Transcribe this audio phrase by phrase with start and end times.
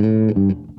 [0.00, 0.69] Mm-hmm.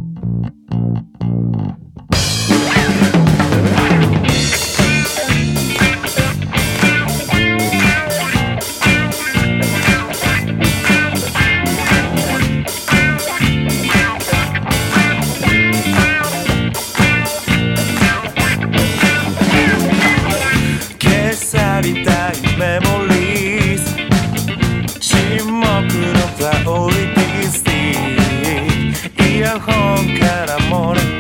[29.51, 31.11] ガホンから漏れて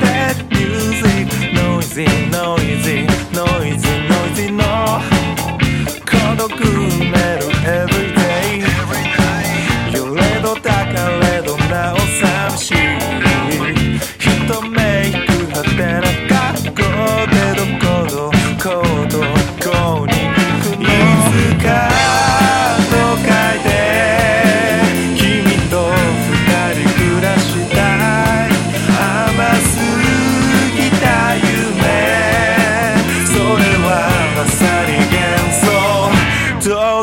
[0.55, 5.01] Music Noisy Noisy Noisy Noisy no
[6.05, 6.49] 孤独
[7.11, 7.20] め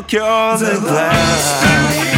[0.01, 0.13] broke
[0.61, 2.18] the glass.